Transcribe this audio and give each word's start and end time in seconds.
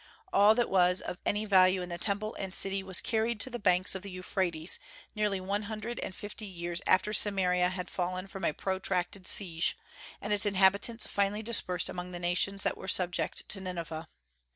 All 0.33 0.55
that 0.55 0.67
was 0.71 0.99
of 1.01 1.19
any 1.27 1.45
value 1.45 1.83
in 1.83 1.89
the 1.89 1.99
Temple 1.99 2.33
and 2.39 2.55
city 2.55 2.81
was 2.81 3.01
carried 3.01 3.39
to 3.41 3.51
the 3.51 3.59
banks 3.59 3.93
of 3.93 4.01
the 4.01 4.09
Euphrates, 4.09 4.79
nearly 5.13 5.39
one 5.39 5.61
hundred 5.69 5.99
and 5.99 6.15
fifty 6.15 6.47
years 6.47 6.81
after 6.87 7.13
Samaria 7.13 7.69
had 7.69 7.87
fallen 7.87 8.25
from 8.25 8.43
a 8.43 8.51
protracted 8.51 9.27
siege, 9.27 9.77
and 10.19 10.33
its 10.33 10.47
inhabitants 10.47 11.05
finally 11.05 11.43
dispersed 11.43 11.87
among 11.87 12.13
the 12.13 12.17
nations 12.17 12.63
that 12.63 12.77
were 12.77 12.87
subject 12.87 13.47
to 13.49 13.61
Nineveh. 13.61 14.07